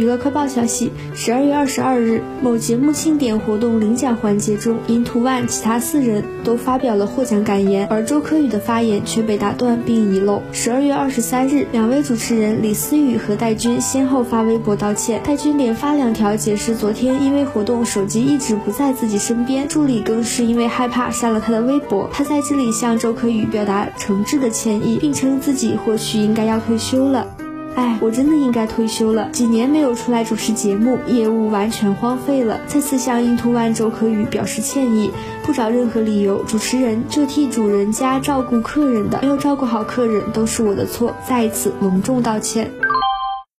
[0.00, 10.40] 娱乐快报消息：十二月二十二日，某节目庆典活动领奖环节中，Into One 其他四人都发表了获奖感言，而周柯宇的发言却被打断并遗漏。
[10.52, 22.08] 十二月二十三日，两位主持人李思雨和戴军先后发微博道歉，戴军连发两条解释昨天因为活动手机一直不在自己身边，助理更是因为害怕删了他的微博。
[22.10, 27.26] 他在这里向周柯宇表达诚挚的歉意，并称自己或许应该要退休了。
[27.76, 29.28] 哎，我真的应该退休了。
[29.30, 32.60] 几年没有出来主持节目，业务完全荒废了。
[32.66, 35.10] 再次向印图万周可宇表示歉意，
[35.44, 42.70] 不找任何理由，主持人就替主人家照顾客人的，没有照顾好客人都是我的错，再一次隆重道歉。